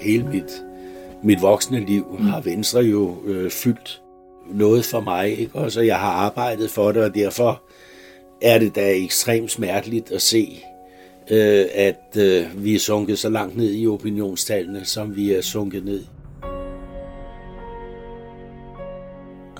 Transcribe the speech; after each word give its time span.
Hele 0.00 0.24
mit, 0.24 0.64
mit 1.22 1.42
voksne 1.42 1.80
liv 1.80 2.18
har 2.20 2.40
Venstre 2.40 2.80
jo 2.80 3.16
øh, 3.24 3.50
fyldt 3.50 4.02
noget 4.50 4.84
for 4.84 5.00
mig, 5.00 5.38
ikke? 5.38 5.54
Og 5.54 5.72
så 5.72 5.80
jeg 5.80 5.96
har 5.96 6.10
arbejdet 6.10 6.70
for 6.70 6.92
det, 6.92 7.04
og 7.04 7.14
derfor 7.14 7.62
er 8.42 8.58
det 8.58 8.74
da 8.74 8.94
ekstremt 8.94 9.50
smerteligt 9.50 10.12
at 10.12 10.22
se, 10.22 10.64
øh, 11.30 11.66
at 11.74 12.16
øh, 12.18 12.64
vi 12.64 12.74
er 12.74 12.78
sunket 12.78 13.18
så 13.18 13.28
langt 13.28 13.56
ned 13.56 13.74
i 13.74 13.86
opinionstallene, 13.86 14.84
som 14.84 15.16
vi 15.16 15.32
er 15.32 15.42
sunket 15.42 15.84
ned. 15.84 16.04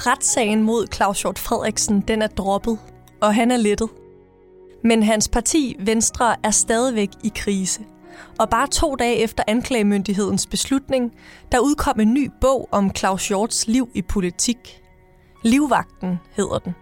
Retssagen 0.06 0.62
mod 0.62 0.86
Claus 0.94 1.22
Hjort 1.22 1.38
Frederiksen, 1.38 2.04
den 2.08 2.22
er 2.22 2.26
droppet, 2.26 2.78
og 3.20 3.34
han 3.34 3.50
er 3.50 3.56
lettet. 3.56 3.88
Men 4.84 5.02
hans 5.02 5.28
parti, 5.28 5.76
Venstre, 5.78 6.36
er 6.44 6.50
stadigvæk 6.50 7.08
i 7.24 7.32
krise. 7.34 7.80
Og 8.38 8.50
bare 8.50 8.66
to 8.66 8.94
dage 8.94 9.16
efter 9.16 9.42
anklagemyndighedens 9.46 10.46
beslutning, 10.46 11.12
der 11.52 11.58
udkom 11.58 12.00
en 12.00 12.14
ny 12.14 12.30
bog 12.40 12.68
om 12.72 12.90
Claus 12.96 13.28
Hjorts 13.28 13.66
liv 13.66 13.90
i 13.94 14.02
politik. 14.02 14.82
Livvagten 15.44 16.18
hedder 16.36 16.58
den. 16.58 16.74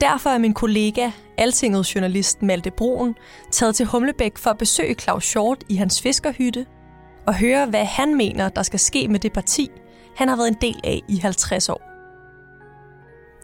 Derfor 0.00 0.30
er 0.30 0.38
min 0.38 0.54
kollega, 0.54 1.10
Altingets 1.38 1.94
journalist 1.94 2.42
Malte 2.42 2.70
Broen, 2.70 3.14
taget 3.50 3.74
til 3.74 3.86
Humlebæk 3.86 4.38
for 4.38 4.50
at 4.50 4.58
besøge 4.58 4.94
Claus 4.94 5.32
Hjort 5.32 5.64
i 5.68 5.74
hans 5.76 6.02
fiskerhytte 6.02 6.66
og 7.26 7.34
høre, 7.34 7.66
hvad 7.66 7.84
han 7.84 8.14
mener, 8.14 8.48
der 8.48 8.62
skal 8.62 8.78
ske 8.78 9.08
med 9.08 9.20
det 9.20 9.32
parti, 9.32 9.70
han 10.16 10.28
har 10.28 10.36
været 10.36 10.48
en 10.48 10.56
del 10.60 10.80
af 10.84 11.02
i 11.08 11.16
50 11.16 11.68
år. 11.68 11.82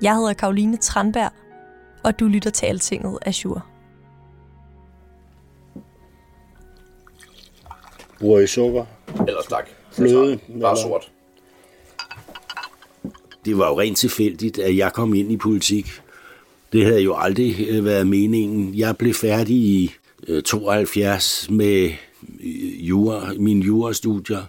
Jeg 0.03 0.17
hedder 0.17 0.33
Karoline 0.33 0.77
Tranberg, 0.77 1.33
og 2.05 2.21
du 2.21 2.25
lytter 2.25 2.51
til 2.51 2.67
Altinget 2.67 3.19
Azure. 3.27 3.61
Bruger 8.21 8.41
I 8.41 8.47
sukker? 8.47 8.85
Ellers 9.29 9.47
tak. 9.47 9.69
Fløde? 9.93 10.39
Bare 10.61 10.77
sort. 10.77 11.11
Det 13.45 13.59
var 13.59 13.69
jo 13.69 13.81
rent 13.81 13.99
tilfældigt, 13.99 14.59
at 14.59 14.77
jeg 14.77 14.93
kom 14.93 15.15
ind 15.15 15.33
i 15.33 15.37
politik. 15.37 15.87
Det 16.73 16.85
havde 16.85 17.01
jo 17.01 17.17
aldrig 17.17 17.67
øh, 17.69 17.85
været 17.85 18.07
meningen. 18.07 18.75
Jeg 18.75 18.97
blev 18.97 19.15
færdig 19.15 19.57
i 19.57 19.95
øh, 20.29 20.43
72 20.43 21.51
med 21.51 21.91
øh, 22.41 22.89
jura, 22.89 23.33
mine 23.39 23.65
jurastudier, 23.65 24.43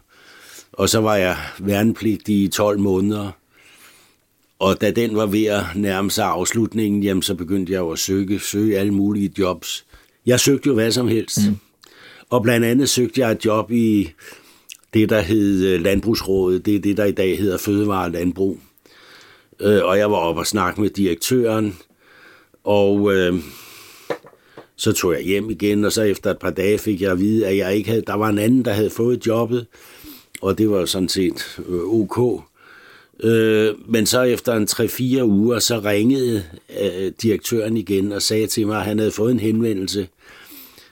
og 0.73 0.89
så 0.89 0.99
var 1.01 1.15
jeg 1.15 1.37
værnepligtig 1.59 2.43
i 2.43 2.47
12 2.47 2.79
måneder. 2.79 3.31
Og 4.59 4.81
da 4.81 4.91
den 4.91 5.15
var 5.15 5.25
ved 5.25 5.45
at 5.45 5.63
nærme 5.75 6.11
sig 6.11 6.25
afslutningen, 6.25 7.03
jamen, 7.03 7.23
så 7.23 7.35
begyndte 7.35 7.73
jeg 7.73 7.79
jo 7.79 7.91
at 7.91 7.99
søge, 7.99 8.39
søge 8.39 8.77
alle 8.77 8.93
mulige 8.93 9.33
jobs. 9.39 9.85
Jeg 10.25 10.39
søgte 10.39 10.67
jo 10.67 10.73
hvad 10.73 10.91
som 10.91 11.07
helst. 11.07 11.39
Mm. 11.47 11.57
Og 12.31 12.43
blandt 12.43 12.65
andet 12.65 12.89
søgte 12.89 13.21
jeg 13.21 13.31
et 13.31 13.45
job 13.45 13.71
i 13.71 14.11
det, 14.93 15.09
der 15.09 15.21
hed 15.21 15.65
øh, 15.65 15.81
Landbrugsrådet. 15.81 16.65
Det 16.65 16.75
er 16.75 16.79
det, 16.79 16.97
der 16.97 17.05
i 17.05 17.11
dag 17.11 17.37
hedder 17.37 17.57
Fødevare 17.57 18.05
og 18.05 18.11
Landbrug. 18.11 18.59
Øh, 19.59 19.83
og 19.83 19.97
jeg 19.97 20.11
var 20.11 20.17
oppe 20.17 20.41
og 20.41 20.47
snakke 20.47 20.81
med 20.81 20.89
direktøren, 20.89 21.77
og 22.63 23.15
øh, 23.15 23.33
så 24.75 24.91
tog 24.91 25.13
jeg 25.13 25.21
hjem 25.21 25.49
igen, 25.49 25.85
og 25.85 25.91
så 25.91 26.01
efter 26.01 26.31
et 26.31 26.39
par 26.39 26.49
dage 26.49 26.77
fik 26.77 27.01
jeg 27.01 27.11
at 27.11 27.19
vide, 27.19 27.47
at 27.47 27.57
jeg 27.57 27.75
ikke 27.75 27.89
havde, 27.89 28.03
der 28.07 28.13
var 28.13 28.29
en 28.29 28.39
anden, 28.39 28.65
der 28.65 28.71
havde 28.71 28.89
fået 28.89 29.27
jobbet, 29.27 29.65
og 30.41 30.57
det 30.57 30.69
var 30.69 30.85
sådan 30.85 31.09
set 31.09 31.59
øh, 31.69 31.81
ok. 31.83 32.43
Øh, 33.23 33.73
men 33.87 34.05
så 34.05 34.21
efter 34.21 34.53
en 34.53 34.67
3-4 34.71 35.23
uger, 35.23 35.59
så 35.59 35.79
ringede 35.79 36.43
øh, 36.81 37.11
direktøren 37.21 37.77
igen 37.77 38.11
og 38.11 38.21
sagde 38.21 38.47
til 38.47 38.67
mig, 38.67 38.77
at 38.77 38.85
han 38.85 38.99
havde 38.99 39.11
fået 39.11 39.31
en 39.31 39.39
henvendelse 39.39 40.07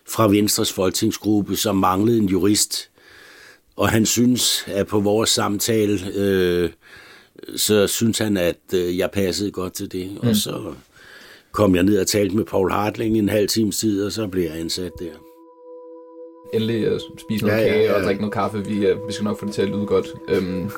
fra 0.10 0.28
Venstres 0.28 0.74
folketingsgruppe, 0.74 1.56
som 1.56 1.76
manglede 1.76 2.18
en 2.18 2.26
jurist. 2.26 2.90
Og 3.76 3.90
han 3.90 4.06
synes, 4.06 4.66
at 4.68 4.88
på 4.88 5.00
vores 5.00 5.30
samtale, 5.30 6.00
øh, 6.16 6.70
så 7.56 7.88
synes 7.88 8.18
han, 8.18 8.38
at 8.38 8.60
øh, 8.74 8.98
jeg 8.98 9.12
passede 9.12 9.52
godt 9.52 9.74
til 9.74 9.92
det. 9.92 10.12
Mm. 10.12 10.30
Og 10.30 10.36
så 10.36 10.74
kom 11.52 11.76
jeg 11.76 11.84
ned 11.84 12.00
og 12.00 12.08
talte 12.08 12.36
med 12.36 12.46
Paul 12.46 12.72
Hartling 12.72 13.18
en 13.18 13.30
halv 13.30 13.48
times 13.48 13.78
tid, 13.78 14.06
og 14.06 14.12
så 14.12 14.28
blev 14.28 14.44
jeg 14.44 14.60
ansat 14.60 14.92
der. 15.00 15.12
Endelig 16.54 16.94
uh, 16.94 17.00
spise 17.20 17.46
noget 17.46 17.58
Ja, 17.58 17.66
ja, 17.66 17.72
kage 17.72 17.84
ja. 17.84 17.94
og 17.94 18.04
drikke 18.04 18.22
noget 18.22 18.34
kaffe. 18.34 18.66
Vi, 18.66 18.92
uh, 18.92 19.08
vi 19.08 19.14
skal 19.14 19.24
nok 19.24 19.40
få 19.40 19.46
det 19.46 19.54
til 19.54 19.62
at 19.62 19.70
lyde 19.70 19.86
godt. 19.86 20.08
Um, 20.38 20.72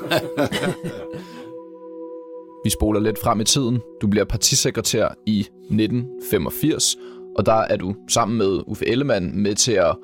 vi 2.64 2.70
spoler 2.70 3.00
lidt 3.00 3.18
frem 3.18 3.40
i 3.40 3.44
tiden. 3.44 3.80
Du 4.00 4.06
bliver 4.06 4.24
partisekretær 4.24 5.14
i 5.26 5.40
1985, 5.40 6.96
og 7.36 7.46
der 7.46 7.52
er 7.70 7.76
du 7.76 7.94
sammen 8.08 8.38
med 8.38 8.60
Uffe 8.66 8.88
Ellemann 8.88 9.42
med 9.42 9.54
til 9.54 9.72
at 9.72 9.96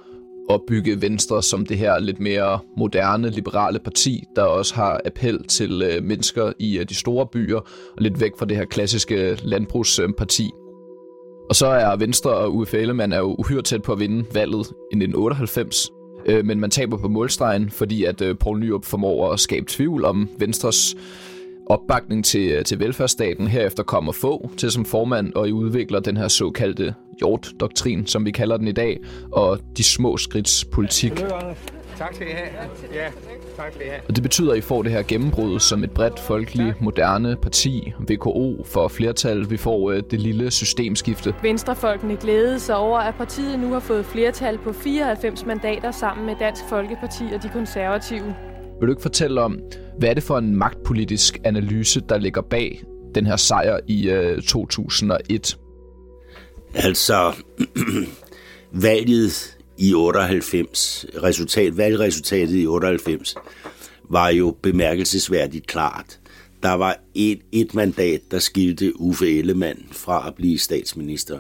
opbygge 0.49 1.03
Venstre 1.03 1.43
som 1.43 1.66
det 1.66 1.78
her 1.78 1.99
lidt 1.99 2.21
mere 2.21 2.59
moderne, 2.77 3.31
liberale 3.31 3.78
parti, 3.78 4.25
der 4.37 4.43
også 4.43 4.75
har 4.75 5.00
appel 5.05 5.44
til 5.44 5.83
øh, 5.83 6.05
mennesker 6.05 6.53
i 6.59 6.78
øh, 6.78 6.88
de 6.88 6.94
store 6.94 7.27
byer, 7.27 7.59
og 7.97 7.99
lidt 7.99 8.21
væk 8.21 8.33
fra 8.38 8.47
det 8.47 8.56
her 8.56 8.65
klassiske 8.65 9.38
landbrugsparti. 9.43 10.50
Og 11.49 11.55
så 11.55 11.67
er 11.67 11.97
Venstre 11.97 12.31
og 12.31 12.55
Uffe 12.55 12.78
Ellemann 12.78 13.12
er 13.12 13.19
jo 13.19 13.34
uhyre 13.38 13.62
tæt 13.62 13.83
på 13.83 13.93
at 13.93 14.00
vinde 14.00 14.25
valget 14.34 14.67
i 14.93 14.97
1998, 14.97 15.91
øh, 16.27 16.44
men 16.44 16.61
man 16.61 16.71
taber 16.71 16.97
på 16.97 17.09
målstregen, 17.09 17.71
fordi 17.71 18.05
at 18.05 18.21
øh, 18.21 18.38
Poul 18.38 18.59
Nyrup 18.59 18.84
formår 18.84 19.33
at 19.33 19.41
skabe 19.41 19.67
tvivl 19.69 20.05
om 20.05 20.28
Venstres 20.38 20.97
opbakning 21.69 22.25
til, 22.25 22.51
øh, 22.51 22.65
til 22.65 22.79
velfærdsstaten. 22.79 23.49
Herefter 23.49 23.83
kommer 23.83 24.12
få 24.12 24.51
til 24.56 24.71
som 24.71 24.84
formand, 24.84 25.33
og 25.34 25.49
I 25.49 25.53
udvikler 25.53 26.01
den 26.01 26.17
her 26.17 26.29
såkaldte 26.29 26.95
Hjort-doktrin, 27.19 28.06
som 28.06 28.25
vi 28.25 28.31
kalder 28.31 28.56
den 28.56 28.69
i 28.69 28.73
dag, 28.73 28.99
og 29.33 29.59
de 29.77 29.84
små 29.84 30.17
skridts 30.17 30.65
politik. 30.65 31.12
Tak 31.99 32.15
skal 32.15 32.27
I 32.29 32.31
have. 32.31 32.49
Ja, 32.95 33.11
tak 33.56 33.73
skal 33.73 33.87
I 33.87 33.89
have. 33.89 34.01
Og 34.09 34.17
det 34.17 34.23
betyder, 34.23 34.53
at 34.53 34.59
I 34.59 34.61
får 34.61 34.83
det 34.83 34.93
her 34.93 35.03
gennembrud 35.03 35.61
som 35.61 35.84
et 35.84 35.91
bredt, 35.91 36.21
folkeligt, 36.21 36.81
moderne 36.81 37.37
parti, 37.37 37.93
VKO 37.99 38.65
for 38.65 38.89
flertal. 38.89 39.50
Vi 39.50 39.56
får 39.56 39.91
øh, 39.91 40.03
det 40.11 40.21
lille 40.21 40.50
systemskifte. 40.50 41.35
Venstrefolkene 41.43 42.17
glædede 42.17 42.61
sig 42.61 42.77
over, 42.77 42.99
at 42.99 43.15
partiet 43.15 43.59
nu 43.59 43.73
har 43.73 43.81
fået 43.81 44.06
flertal 44.06 44.59
på 44.59 44.73
94 44.73 45.47
mandater 45.47 45.91
sammen 45.91 46.27
med 46.27 46.35
Dansk 46.41 46.62
Folkeparti 46.69 47.25
og 47.35 47.43
de 47.43 47.49
konservative. 47.49 48.35
Vil 48.81 48.87
du 48.87 48.93
ikke 48.93 49.03
fortælle 49.03 49.41
om, 49.41 49.59
hvad 49.99 50.09
er 50.09 50.15
det 50.15 50.22
for 50.22 50.39
en 50.39 50.56
magtpolitisk 50.56 51.39
analyse, 51.44 52.03
der 52.09 52.19
ligger 52.19 52.43
bag 52.43 52.84
den 53.15 53.27
her 53.27 53.37
sejr 53.37 53.81
i 53.87 54.11
øh, 54.11 54.43
2001? 54.43 55.59
Altså, 56.75 57.33
valget 58.72 59.59
i 59.78 59.94
98, 59.94 61.06
resultat, 61.22 61.77
valgresultatet 61.77 62.55
i 62.62 62.67
98, 62.67 63.34
var 64.11 64.28
jo 64.28 64.56
bemærkelsesværdigt 64.62 65.67
klart. 65.67 66.19
Der 66.62 66.72
var 66.72 66.97
et, 67.15 67.41
et 67.53 67.75
mandat, 67.75 68.21
der 68.31 68.38
skilte 68.38 69.00
Uffe 69.00 69.38
Ellemann 69.38 69.88
fra 69.93 70.25
at 70.27 70.34
blive 70.34 70.59
statsminister. 70.59 71.38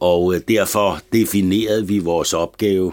Og 0.00 0.34
øh, 0.34 0.40
derfor 0.48 1.00
definerede 1.12 1.86
vi 1.86 1.98
vores 1.98 2.32
opgave. 2.32 2.92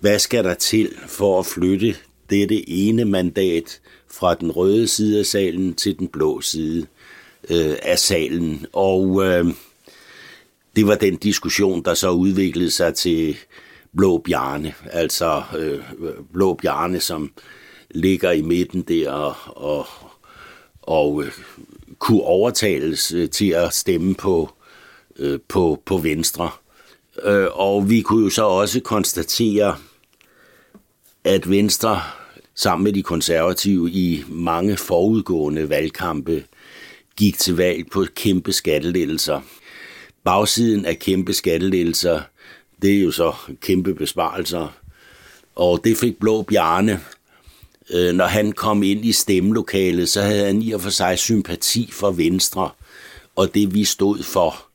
Hvad 0.00 0.18
skal 0.18 0.44
der 0.44 0.54
til 0.54 0.90
for 1.06 1.38
at 1.38 1.46
flytte 1.46 1.94
dette 2.30 2.70
ene 2.70 3.04
mandat 3.04 3.80
fra 4.10 4.34
den 4.34 4.50
røde 4.50 4.88
side 4.88 5.18
af 5.18 5.26
salen 5.26 5.74
til 5.74 5.98
den 5.98 6.08
blå 6.08 6.40
side 6.40 6.86
øh, 7.50 7.76
af 7.82 7.98
salen? 7.98 8.66
Og 8.72 9.24
øh, 9.24 9.46
det 10.76 10.86
var 10.86 10.94
den 10.94 11.16
diskussion, 11.16 11.82
der 11.82 11.94
så 11.94 12.10
udviklede 12.10 12.70
sig 12.70 12.94
til 12.94 13.36
Blå 13.96 14.18
Bjarne, 14.18 14.74
altså 14.90 15.42
øh, 15.58 15.80
Blå 16.32 16.54
Bjarne, 16.54 17.00
som 17.00 17.32
ligger 17.90 18.30
i 18.30 18.42
midten 18.42 18.82
der 18.82 19.10
og, 19.10 19.34
og, 19.46 19.86
og 20.82 21.22
øh, 21.24 21.32
kunne 21.98 22.22
overtales 22.22 23.12
øh, 23.12 23.30
til 23.30 23.50
at 23.50 23.74
stemme 23.74 24.14
på, 24.14 24.50
øh, 25.18 25.38
på, 25.48 25.82
på 25.84 25.98
Venstre. 25.98 26.50
Øh, 27.22 27.46
og 27.52 27.90
vi 27.90 28.00
kunne 28.00 28.24
jo 28.24 28.30
så 28.30 28.44
også 28.44 28.80
konstatere, 28.80 29.76
at 31.24 31.50
Venstre 31.50 32.00
sammen 32.58 32.84
med 32.84 32.92
de 32.92 33.02
konservative 33.02 33.90
i 33.90 34.24
mange 34.28 34.76
forudgående 34.76 35.68
valgkampe 35.68 36.44
gik 37.16 37.38
til 37.38 37.56
valg 37.56 37.90
på 37.90 38.04
kæmpe 38.14 38.52
skattelettelser. 38.52 39.40
Bagsiden 40.24 40.84
af 40.84 40.98
kæmpe 40.98 41.32
skattelettelser, 41.32 42.20
det 42.82 42.96
er 42.96 43.00
jo 43.00 43.10
så 43.10 43.34
kæmpe 43.60 43.94
besparelser. 43.94 44.78
Og 45.56 45.84
det 45.84 45.96
fik 45.96 46.18
Blå 46.18 46.42
Bjarne. 46.42 47.00
Øh, 47.90 48.14
når 48.14 48.26
han 48.26 48.52
kom 48.52 48.82
ind 48.82 49.04
i 49.04 49.12
stemmelokalet, 49.12 50.08
så 50.08 50.22
havde 50.22 50.46
han 50.46 50.62
i 50.62 50.72
og 50.72 50.80
for 50.80 50.90
sig 50.90 51.18
sympati 51.18 51.90
for 51.92 52.10
Venstre 52.10 52.70
og 53.38 53.54
det 53.54 53.74
vi 53.74 53.84
stod 53.84 54.22
for. 54.22 54.67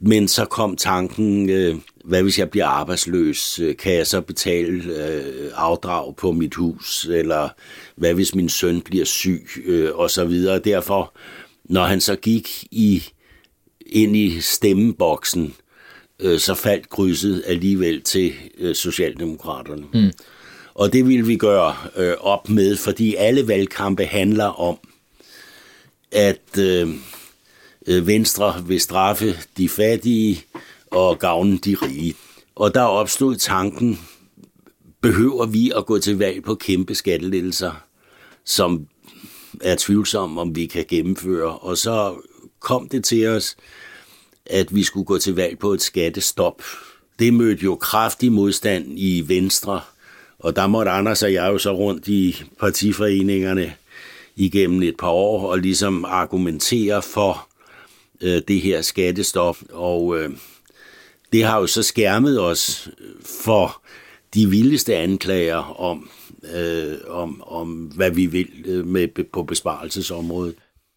Men 0.00 0.28
så 0.28 0.44
kom 0.44 0.76
tanken, 0.76 1.50
øh, 1.50 1.76
hvad 2.04 2.22
hvis 2.22 2.38
jeg 2.38 2.50
bliver 2.50 2.66
arbejdsløs? 2.66 3.58
Øh, 3.58 3.76
kan 3.76 3.94
jeg 3.94 4.06
så 4.06 4.20
betale 4.20 4.82
øh, 4.84 5.50
afdrag 5.54 6.16
på 6.16 6.32
mit 6.32 6.54
hus? 6.54 7.04
Eller 7.04 7.48
hvad 7.96 8.14
hvis 8.14 8.34
min 8.34 8.48
søn 8.48 8.80
bliver 8.80 9.04
syg? 9.04 9.46
Øh, 9.64 9.90
og 9.94 10.10
så 10.10 10.24
videre. 10.24 10.58
Derfor, 10.58 11.14
når 11.64 11.84
han 11.84 12.00
så 12.00 12.16
gik 12.16 12.64
i, 12.70 13.02
ind 13.86 14.16
i 14.16 14.40
stemmeboksen, 14.40 15.54
øh, 16.20 16.38
så 16.38 16.54
faldt 16.54 16.90
krydset 16.90 17.42
alligevel 17.46 18.02
til 18.02 18.32
øh, 18.58 18.74
Socialdemokraterne. 18.74 19.84
Mm. 19.94 20.12
Og 20.74 20.92
det 20.92 21.08
vil 21.08 21.28
vi 21.28 21.36
gøre 21.36 21.74
øh, 21.96 22.14
op 22.20 22.48
med, 22.48 22.76
fordi 22.76 23.14
alle 23.14 23.48
valgkampe 23.48 24.04
handler 24.04 24.60
om, 24.60 24.78
at 26.12 26.58
øh, 26.58 26.88
øh 26.88 26.94
Øh, 27.90 28.06
Venstre 28.06 28.64
vil 28.66 28.80
straffe 28.80 29.36
de 29.56 29.68
fattige, 29.68 30.44
og 30.90 31.18
gavne 31.18 31.58
de 31.58 31.74
rige. 31.82 32.14
Og 32.54 32.74
der 32.74 32.82
opstod 32.82 33.36
tanken, 33.36 34.00
behøver 35.00 35.46
vi 35.46 35.72
at 35.76 35.86
gå 35.86 35.98
til 35.98 36.18
valg 36.18 36.42
på 36.44 36.54
kæmpe 36.54 36.94
skattelettelser, 36.94 37.72
som 38.44 38.86
er 39.60 39.76
tvivlsomme, 39.78 40.40
om 40.40 40.56
vi 40.56 40.66
kan 40.66 40.84
gennemføre. 40.88 41.58
Og 41.58 41.78
så 41.78 42.14
kom 42.60 42.88
det 42.88 43.04
til 43.04 43.28
os, 43.28 43.56
at 44.46 44.74
vi 44.74 44.82
skulle 44.82 45.06
gå 45.06 45.18
til 45.18 45.34
valg 45.34 45.58
på 45.58 45.72
et 45.72 45.82
skattestop. 45.82 46.62
Det 47.18 47.34
mødte 47.34 47.64
jo 47.64 47.74
kraftig 47.74 48.32
modstand 48.32 48.86
i 48.98 49.24
Venstre, 49.28 49.80
og 50.38 50.56
der 50.56 50.66
måtte 50.66 50.90
Anders 50.90 51.22
og 51.22 51.32
jeg 51.32 51.48
jo 51.52 51.58
så 51.58 51.72
rundt 51.72 52.08
i 52.08 52.42
partiforeningerne 52.58 53.74
igennem 54.36 54.82
et 54.82 54.96
par 54.96 55.10
år 55.10 55.50
og 55.50 55.58
ligesom 55.58 56.04
argumentere 56.04 57.02
for 57.02 57.49
øh, 58.20 58.42
det 58.48 58.60
her 58.60 58.82
skattestop. 58.82 59.56
Og 59.72 60.18
øh, 60.18 60.30
det 61.32 61.44
har 61.44 61.60
jo 61.60 61.66
så 61.66 61.82
skærmet 61.82 62.40
os 62.40 62.88
for 63.44 63.82
de 64.34 64.50
vildeste 64.50 64.96
anklager 64.96 65.80
om, 65.80 66.10
øh, 66.54 66.98
om, 67.08 67.42
om 67.46 67.72
hvad 67.72 68.10
vi 68.10 68.26
vil 68.26 68.48
øh, 68.64 68.86
med 68.86 69.24
på 69.32 69.42
besparelsesområdet. 69.42 70.54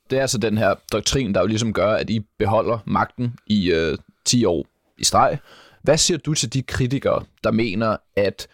Det 0.10 0.18
er 0.18 0.22
altså 0.22 0.38
den 0.38 0.58
her 0.58 0.76
doktrin, 0.92 1.34
der 1.34 1.42
jo 1.42 1.48
ligesom 1.48 1.74
gør, 1.74 1.94
at 1.94 2.10
I 2.10 2.20
beholder 2.40 2.80
magten 2.86 3.34
i 3.48 3.72
øh, 3.72 3.98
10 4.26 4.46
år 4.46 4.68
i 4.98 5.04
streg. 5.04 5.38
Hvad 5.84 5.98
siger 5.98 6.18
du 6.18 6.34
til 6.34 6.54
de 6.54 6.62
kritikere, 6.62 7.24
der 7.44 7.52
mener, 7.52 7.98
at 8.16 8.48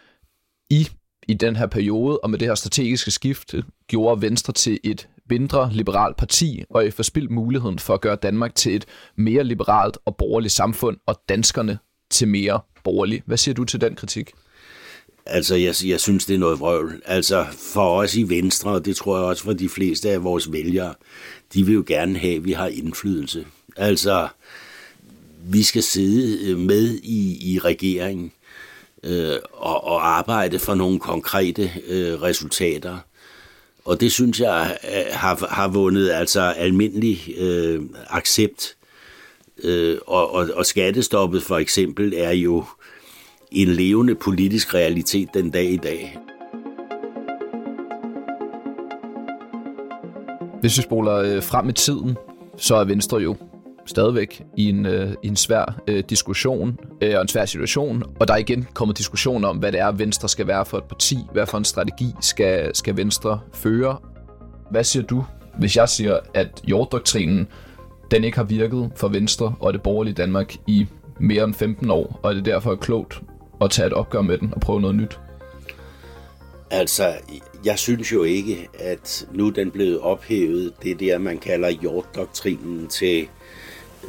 I 0.69 0.88
i 1.27 1.33
den 1.33 1.56
her 1.56 1.68
periode 1.68 2.19
og 2.19 2.30
med 2.30 2.39
det 2.39 2.48
her 2.48 2.56
strategiske 2.56 3.12
skifte 3.12 3.63
gjorde 3.88 4.22
Venstre 4.22 4.54
til 4.54 4.80
et 4.83 5.09
mindre 5.30 5.70
liberalt 5.74 6.18
parti, 6.18 6.64
og 6.70 6.86
I 6.86 6.92
forspildt 6.92 7.31
muligheden 7.31 7.80
for 7.80 7.94
at 7.94 8.02
gøre 8.02 8.16
Danmark 8.16 8.56
til 8.56 8.76
et 8.76 8.86
mere 9.16 9.44
liberalt 9.44 9.98
og 10.06 10.16
borgerligt 10.16 10.54
samfund, 10.54 10.98
og 11.06 11.22
danskerne 11.30 11.80
til 12.10 12.28
mere 12.28 12.60
borgerligt. 12.84 13.24
Hvad 13.26 13.38
siger 13.38 13.56
du 13.56 13.66
til 13.66 13.81
den 13.81 13.96
kritik? 13.96 14.31
Altså, 15.26 15.56
jeg, 15.56 15.76
jeg 15.86 16.00
synes, 16.00 16.26
det 16.26 16.34
er 16.34 16.40
noget 16.40 16.60
vrøvl. 16.60 17.02
Altså, 17.06 17.46
for 17.74 18.02
os 18.02 18.16
i 18.16 18.30
Venstre, 18.30 18.72
og 18.72 18.86
det 18.86 18.96
tror 18.96 19.18
jeg 19.18 19.26
også 19.26 19.44
for 19.44 19.54
de 19.54 19.70
fleste 19.70 20.10
af 20.10 20.24
vores 20.24 20.52
vælgere, 20.52 20.94
de 21.54 21.66
vil 21.66 21.75
jo 21.75 21.84
gerne 21.88 22.20
have, 22.20 22.36
at 22.36 22.46
vi 22.46 22.52
har 22.52 22.68
indflydelse. 22.68 23.46
Altså, 23.78 24.28
vi 25.44 25.64
skal 25.64 25.84
sidde 25.84 26.52
øh, 26.52 26.58
med 26.58 27.00
i, 27.04 27.54
i 27.54 27.60
regeringen 27.60 28.32
øh, 29.04 29.36
og, 29.54 29.84
og 29.84 30.08
arbejde 30.08 30.60
for 30.60 30.75
nogle 30.75 31.00
konkrete 31.00 31.72
øh, 31.88 32.22
resultater. 32.22 32.98
Og 33.89 34.00
det 34.00 34.12
synes 34.12 34.39
jeg 34.39 34.77
øh, 34.83 35.06
har, 35.12 35.47
har 35.50 35.68
vundet 35.68 36.09
altså 36.09 36.41
almindelig 36.41 37.19
øh, 37.38 37.81
accept. 38.09 38.75
Øh, 39.63 39.97
og, 40.07 40.33
og, 40.33 40.50
og 40.56 40.65
skattestoppet 40.65 41.44
for 41.44 41.57
eksempel 41.57 42.13
er 42.18 42.31
jo 42.31 42.63
en 43.51 43.68
levende 43.68 44.15
politisk 44.15 44.74
realitet 44.74 45.30
den 45.33 45.50
dag 45.50 45.71
i 45.71 45.77
dag. 45.77 46.18
Hvis 50.59 50.77
vi 50.77 50.81
spoler 50.81 51.15
øh, 51.15 51.44
frem 51.44 51.69
i 51.69 51.74
tiden, 51.74 52.18
så 52.57 52.75
er 52.75 52.83
Venstre 52.83 53.18
jo 53.18 53.36
stadigvæk 53.89 54.44
i 54.57 54.69
en, 54.69 54.86
øh, 54.86 55.13
i 55.24 55.27
en 55.27 55.36
svær 55.36 55.81
øh, 55.88 56.03
diskussion 56.09 56.77
øh, 57.01 57.15
og 57.15 57.21
en 57.21 57.27
svær 57.27 57.45
situation. 57.45 58.03
Og 58.19 58.27
der 58.27 58.33
er 58.33 58.38
igen 58.38 58.68
kommet 58.74 58.97
diskussion 58.97 59.45
om, 59.45 59.57
hvad 59.57 59.71
det 59.71 59.80
er, 59.80 59.91
Venstre 59.91 60.30
skal 60.30 60.47
være 60.47 60.65
for 60.65 60.77
et 60.77 60.83
parti. 60.83 61.18
Hvad 61.33 61.45
for 61.45 61.57
en 61.57 61.65
strategi 61.65 62.06
skal, 62.21 62.75
skal 62.75 62.97
Venstre 62.97 63.39
føre? 63.53 63.97
Hvad 64.71 64.83
siger 64.83 65.03
du, 65.03 65.25
hvis 65.59 65.75
jeg 65.75 65.89
siger, 65.89 66.18
at 66.33 66.62
jorddoktrinen 66.68 67.47
den 68.12 68.24
ikke 68.24 68.38
har 68.38 68.44
virket 68.44 68.91
for 68.95 69.07
Venstre 69.07 69.56
og 69.59 69.74
det 69.74 69.81
borgerlige 69.81 70.13
Danmark 70.13 70.56
i 70.68 70.88
mere 71.19 71.44
end 71.44 71.53
15 71.53 71.91
år, 71.91 72.19
og 72.24 72.36
det 72.36 72.45
derfor 72.45 72.71
er 72.71 72.75
klogt 72.75 73.21
at 73.62 73.71
tage 73.71 73.88
et 73.88 73.94
opgør 73.94 74.21
med 74.21 74.38
den 74.38 74.53
og 74.53 74.62
prøve 74.62 74.81
noget 74.81 74.95
nyt? 74.95 75.19
Altså, 76.71 77.13
jeg 77.65 77.80
synes 77.80 78.12
jo 78.12 78.24
ikke, 78.24 78.68
at 78.80 79.27
nu 79.33 79.50
den 79.50 79.71
blevet 79.71 80.00
ophævet, 80.00 80.74
det 80.83 81.00
der, 81.00 81.18
man 81.18 81.38
kalder 81.38 81.69
jorddoktrinen 81.83 82.88
til 82.88 83.27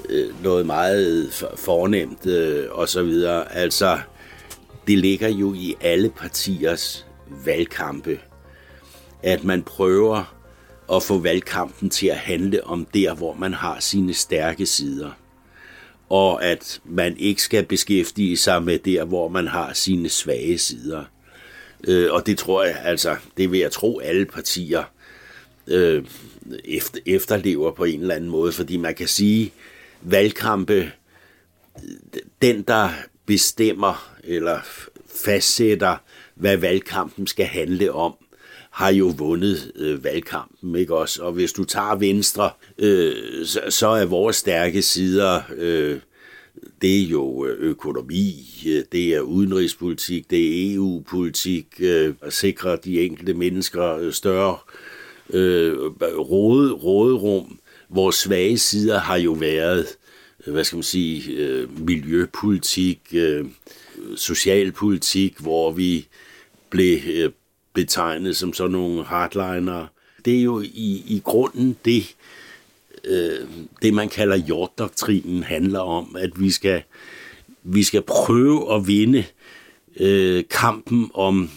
Øh, 0.09 0.43
noget 0.43 0.67
meget 0.67 1.33
fornemt 1.57 2.27
øh, 2.27 2.67
og 2.71 2.89
så 2.89 3.03
videre. 3.03 3.55
Altså, 3.55 3.99
det 4.87 4.99
ligger 4.99 5.29
jo 5.29 5.55
i 5.55 5.77
alle 5.81 6.11
partiers 6.11 7.07
valgkampe, 7.45 8.19
at 9.23 9.45
man 9.45 9.63
prøver 9.63 10.35
at 10.93 11.03
få 11.03 11.19
valgkampen 11.19 11.91
til 11.91 12.07
at 12.07 12.17
handle 12.17 12.65
om 12.65 12.87
der, 12.95 13.15
hvor 13.15 13.35
man 13.35 13.55
har 13.55 13.81
sine 13.81 14.15
stærke 14.15 14.67
sider. 14.67 15.11
Og 16.09 16.45
at 16.45 16.81
man 16.85 17.17
ikke 17.17 17.43
skal 17.43 17.65
beskæftige 17.65 18.37
sig 18.37 18.63
med 18.63 18.79
der, 18.79 19.05
hvor 19.05 19.29
man 19.29 19.47
har 19.47 19.73
sine 19.73 20.09
svage 20.09 20.59
sider. 20.59 21.05
Øh, 21.89 22.13
og 22.13 22.27
det 22.27 22.39
tror 22.39 22.65
jeg, 22.65 22.81
altså, 22.85 23.17
det 23.37 23.53
vil 23.53 23.61
jeg 23.61 23.73
tro, 23.73 23.99
alle 23.99 24.25
partier 24.27 24.85
øh, 25.67 26.05
efter, 26.65 26.99
efterlever 27.07 27.71
på 27.71 27.85
en 27.85 28.01
eller 28.01 28.15
anden 28.15 28.31
måde, 28.31 28.53
fordi 28.53 28.77
man 28.77 28.95
kan 28.95 29.09
sige, 29.09 29.53
valgkampe, 30.03 30.93
den 32.43 32.63
der 32.63 32.89
bestemmer 33.27 34.13
eller 34.25 34.59
fastsætter, 35.25 35.97
hvad 36.35 36.57
valgkampen 36.57 37.27
skal 37.27 37.47
handle 37.47 37.93
om, 37.93 38.15
har 38.71 38.93
jo 38.93 39.15
vundet 39.19 39.73
øh, 39.77 40.05
valgkampen, 40.05 40.77
ikke 40.77 40.97
også? 40.97 41.23
Og 41.23 41.33
hvis 41.33 41.53
du 41.53 41.65
tager 41.65 41.95
Venstre, 41.95 42.51
øh, 42.79 43.47
så, 43.47 43.61
så 43.69 43.89
er 43.89 44.05
vores 44.05 44.37
stærke 44.37 44.83
sider, 44.83 45.41
øh, 45.57 46.01
det 46.83 47.03
er 47.03 47.07
jo 47.07 47.47
øh, 47.47 47.57
økonomi, 47.61 48.47
øh, 48.69 48.85
det 48.93 49.15
er 49.15 49.21
udenrigspolitik, 49.21 50.31
det 50.31 50.39
er 50.39 50.75
EU-politik, 50.75 51.67
øh, 51.81 52.15
at 52.23 52.33
sikre 52.33 52.77
de 52.77 53.01
enkelte 53.01 53.35
mennesker 53.35 53.97
øh, 53.97 54.13
større 54.13 54.59
øh, 55.31 55.79
råd, 56.19 56.73
råderum. 56.73 57.59
Vores 57.91 58.17
svage 58.17 58.59
sider 58.59 58.99
har 58.99 59.17
jo 59.17 59.33
været, 59.33 59.87
øh, 60.47 60.53
hvad 60.53 60.65
skal 60.65 60.77
man 60.77 60.83
sige, 60.83 61.33
øh, 61.33 61.81
miljøpolitik, 61.87 63.01
øh, 63.13 63.47
socialpolitik, 64.17 65.39
hvor 65.39 65.73
vi 65.73 66.09
blev 66.71 66.99
øh, 67.07 67.31
betegnet 67.75 68.37
som 68.37 68.53
sådan 68.53 68.73
nogle 68.73 69.05
hardliner. 69.05 69.87
Det 70.25 70.39
er 70.39 70.43
jo 70.43 70.61
i, 70.61 71.05
i 71.07 71.23
grunden 71.25 71.77
det, 71.85 72.17
øh, 73.05 73.49
det 73.83 73.95
man 73.95 74.09
kalder 74.09 74.37
jorddoktrinen 74.37 75.43
handler 75.43 75.81
om, 75.81 76.17
at 76.19 76.41
vi 76.41 76.51
skal, 76.51 76.83
vi 77.63 77.83
skal 77.83 78.03
prøve 78.03 78.75
at 78.75 78.87
vinde 78.87 79.25
øh, 80.01 80.45
kampen 80.51 81.11
om 81.15 81.51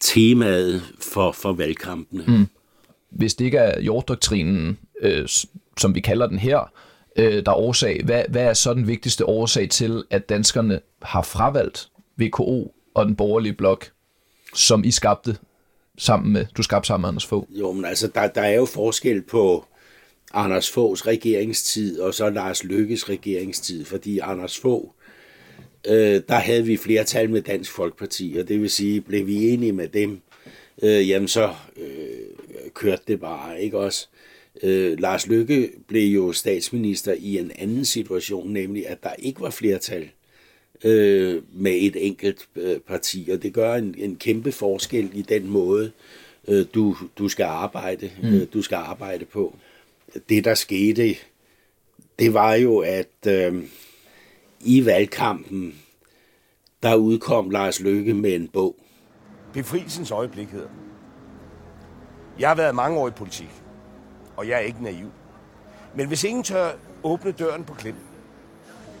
temaet 0.00 0.82
for, 1.00 1.32
for 1.32 1.52
valgkampene. 1.52 2.24
Mm. 2.26 2.46
Hvis 3.10 3.34
det 3.34 3.44
ikke 3.44 3.58
er 3.58 3.80
jorddoktrinen, 3.80 4.78
øh, 5.02 5.28
som 5.78 5.94
vi 5.94 6.00
kalder 6.00 6.26
den 6.26 6.38
her, 6.38 6.72
øh, 7.16 7.44
der 7.46 7.52
er 7.52 7.56
årsag, 7.56 8.00
hvad, 8.04 8.24
hvad 8.28 8.42
er 8.42 8.52
så 8.52 8.74
den 8.74 8.86
vigtigste 8.86 9.26
årsag 9.26 9.70
til, 9.70 10.04
at 10.10 10.28
danskerne 10.28 10.80
har 11.02 11.22
fravalgt 11.22 11.88
VKO 12.16 12.74
og 12.94 13.06
den 13.06 13.16
borgerlige 13.16 13.52
blok 13.52 13.90
som 14.54 14.84
I 14.84 14.90
skabte 14.90 15.36
sammen 15.98 16.32
med, 16.32 16.46
du 16.56 16.62
skabte 16.62 16.86
sammen 16.86 17.02
med 17.02 17.08
Anders 17.08 17.26
Fogh? 17.26 17.46
Jo, 17.50 17.72
men 17.72 17.84
altså, 17.84 18.08
der, 18.08 18.26
der 18.26 18.42
er 18.42 18.54
jo 18.54 18.64
forskel 18.64 19.22
på 19.22 19.64
Anders 20.34 20.70
Foghs 20.70 21.06
regeringstid 21.06 22.00
og 22.00 22.14
så 22.14 22.30
Lars 22.30 22.64
Lykkes 22.64 23.08
regeringstid, 23.08 23.84
fordi 23.84 24.18
Anders 24.18 24.58
Fogh, 24.58 24.90
øh, 25.86 26.20
der 26.28 26.34
havde 26.34 26.64
vi 26.64 26.76
flertal 26.76 27.30
med 27.30 27.42
Dansk 27.42 27.72
Folkeparti, 27.72 28.36
og 28.40 28.48
det 28.48 28.60
vil 28.60 28.70
sige, 28.70 29.00
blev 29.00 29.26
vi 29.26 29.48
enige 29.48 29.72
med 29.72 29.88
dem, 29.88 30.20
øh, 30.82 31.08
jamen 31.08 31.28
så 31.28 31.54
øh, 31.76 32.70
kørte 32.74 33.02
det 33.08 33.20
bare, 33.20 33.62
ikke 33.62 33.78
også? 33.78 34.08
Øh, 34.62 34.98
Lars 34.98 35.26
Lykke 35.26 35.70
blev 35.88 36.14
jo 36.14 36.32
statsminister 36.32 37.12
i 37.18 37.38
en 37.38 37.52
anden 37.58 37.84
situation, 37.84 38.52
nemlig 38.52 38.88
at 38.88 39.02
der 39.02 39.14
ikke 39.18 39.40
var 39.40 39.50
flertal 39.50 40.08
øh, 40.84 41.42
med 41.52 41.72
et 41.72 42.06
enkelt 42.06 42.48
øh, 42.56 42.78
parti, 42.78 43.28
og 43.32 43.42
det 43.42 43.54
gør 43.54 43.74
en, 43.74 43.94
en 43.98 44.16
kæmpe 44.16 44.52
forskel 44.52 45.10
i 45.14 45.22
den 45.22 45.48
måde, 45.48 45.92
øh, 46.48 46.66
du, 46.74 46.96
du 47.18 47.28
skal 47.28 47.44
arbejde, 47.44 48.10
mm. 48.22 48.28
øh, 48.28 48.46
du 48.52 48.62
skal 48.62 48.76
arbejde 48.76 49.24
på. 49.24 49.56
Det 50.28 50.44
der 50.44 50.54
skete, 50.54 51.16
det 52.18 52.34
var 52.34 52.54
jo, 52.54 52.78
at 52.78 53.26
øh, 53.26 53.64
i 54.60 54.86
valgkampen, 54.86 55.74
der 56.82 56.94
udkom 56.94 57.50
Lars 57.50 57.80
Løkke 57.80 58.14
med 58.14 58.34
en 58.34 58.48
bog. 58.48 58.76
Befrielsens 59.52 60.10
øjeblik 60.10 60.48
hedder 60.48 60.68
Jeg 62.38 62.48
har 62.48 62.54
været 62.54 62.74
mange 62.74 62.98
år 62.98 63.08
i 63.08 63.10
politik, 63.10 63.61
og 64.36 64.48
jeg 64.48 64.56
er 64.56 64.60
ikke 64.60 64.82
naiv. 64.82 65.10
Men 65.94 66.08
hvis 66.08 66.24
ingen 66.24 66.44
tør 66.44 66.72
åbne 67.02 67.32
døren 67.32 67.64
på 67.64 67.74
klem, 67.74 67.94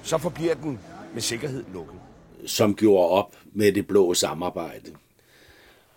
så 0.02 0.18
forbliver 0.18 0.54
den 0.54 0.78
med 1.12 1.22
sikkerhed 1.22 1.64
lukket. 1.72 2.00
Som 2.46 2.74
gjorde 2.74 3.08
op 3.08 3.36
med 3.52 3.72
det 3.72 3.86
blå 3.86 4.14
samarbejde. 4.14 4.92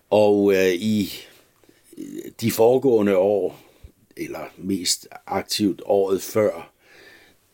Og 0.10 0.54
øh, 0.54 0.74
i 0.74 1.12
øh, 1.98 2.32
de 2.42 2.52
foregående 2.52 3.18
år, 3.18 3.60
eller 4.18 4.40
mest 4.58 5.08
aktivt 5.28 5.82
året 5.86 6.22
før, 6.22 6.72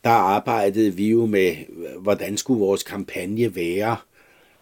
der 0.04 0.10
arbejdede 0.10 0.96
vi 0.96 1.10
jo 1.10 1.26
med, 1.26 1.56
hvordan 2.00 2.38
skulle 2.38 2.60
vores 2.60 2.84
kampagne 2.84 3.56
være, 3.56 3.98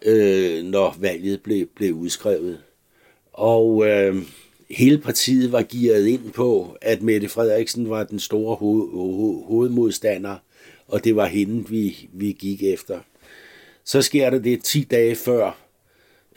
øh, 0.02 0.64
når 0.64 0.96
valget 1.00 1.42
blev, 1.42 1.68
blev 1.68 1.94
udskrevet. 1.94 2.64
Og 3.34 3.88
øh, 3.88 4.16
hele 4.70 4.98
partiet 4.98 5.52
var 5.52 5.66
gearet 5.72 6.08
ind 6.08 6.32
på, 6.32 6.78
at 6.82 7.02
Mette 7.02 7.30
Frederiksen 7.30 7.90
var 7.90 8.04
den 8.04 8.20
store 8.20 8.56
ho- 8.56 8.92
ho- 8.94 9.48
hovedmodstander, 9.48 10.36
og 10.88 11.04
det 11.04 11.16
var 11.16 11.26
hende, 11.26 11.70
vi, 11.70 12.10
vi 12.14 12.32
gik 12.40 12.64
efter. 12.64 13.00
Så 13.84 14.02
sker 14.02 14.30
der 14.30 14.40
det 14.40 14.64
10 14.64 14.84
dage 14.84 15.16
før 15.16 15.58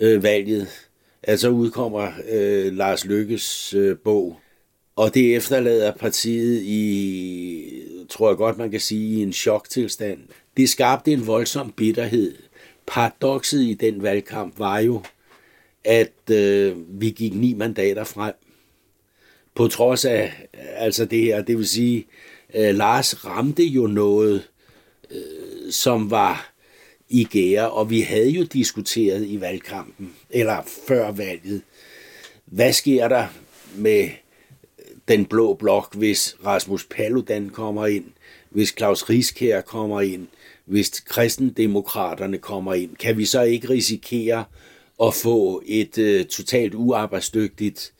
øh, 0.01 0.23
valget, 0.23 0.69
at 1.23 1.41
så 1.41 1.49
udkommer 1.49 2.12
øh, 2.31 2.73
Lars 2.73 3.05
Lykkes 3.05 3.75
øh, 3.75 3.97
bog, 4.05 4.37
og 4.97 5.15
det 5.15 5.37
efterlader 5.37 5.93
partiet 5.93 6.62
i, 6.62 7.83
tror 8.09 8.29
jeg 8.31 8.37
godt 8.37 8.59
man 8.59 8.71
kan 8.71 8.81
sige, 8.81 9.19
i 9.19 9.23
en 9.23 9.33
choktilstand. 9.33 10.19
Det 10.57 10.69
skabte 10.69 11.12
en 11.12 11.27
voldsom 11.27 11.73
bitterhed. 11.77 12.35
Paradoxet 12.87 13.61
i 13.61 13.75
den 13.75 14.03
valgkamp 14.03 14.59
var 14.59 14.79
jo, 14.79 15.03
at 15.85 16.31
øh, 16.31 17.01
vi 17.01 17.11
gik 17.11 17.35
ni 17.35 17.55
mandater 17.55 18.05
frem. 18.05 18.35
På 19.55 19.69
trods 19.69 20.05
af 20.05 20.33
altså 20.55 21.05
det 21.05 21.23
her, 21.23 21.43
det 21.43 21.59
vil 21.59 21.69
sige, 21.69 22.07
øh, 22.55 22.75
Lars 22.75 23.25
ramte 23.25 23.65
jo 23.65 23.87
noget, 23.87 24.49
øh, 25.11 25.73
som 25.73 26.11
var 26.11 26.53
i 27.09 27.25
gære, 27.25 27.71
og 27.71 27.91
vi 27.91 28.01
havde 28.01 28.31
jo 28.31 28.43
diskuteret 28.43 29.27
i 29.27 29.41
valgkampen, 29.41 30.12
eller 30.31 30.62
før 30.89 31.11
valget, 31.11 31.62
hvad 32.45 32.73
sker 32.73 33.09
der 33.09 33.27
med 33.77 34.05
øh, 34.05 34.11
den 35.09 35.25
blå 35.25 35.55
blok, 35.55 35.95
hvis 35.95 36.37
Rasmus 36.47 36.87
Paludan 36.91 37.49
kommer 37.51 37.87
ind, 37.87 38.05
hvis 38.51 38.75
Claus 38.79 39.11
Riskær 39.11 39.61
kommer 39.61 40.01
ind, 40.01 40.27
hvis 40.65 41.01
kristendemokraterne 41.01 42.39
kommer 42.39 42.75
ind, 42.75 42.97
kan 42.97 43.17
vi 43.17 43.25
så 43.25 43.43
ikke 43.43 43.69
risikere 43.69 44.45
at 45.02 45.14
få 45.14 45.62
et 45.66 45.99
øh, 45.99 46.25
totalt 46.25 46.75
uarbejdsdygtigt 46.75 47.92